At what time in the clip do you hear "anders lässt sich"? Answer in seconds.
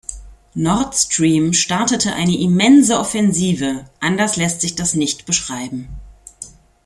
3.99-4.73